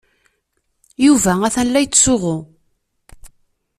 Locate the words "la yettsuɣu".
1.71-2.37